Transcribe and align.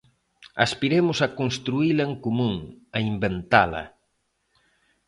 Aspiremos 0.65 1.17
a 1.25 1.27
construíla 1.39 2.03
en 2.09 2.13
común, 2.25 2.53
a 2.95 2.99
inventala. 3.11 3.83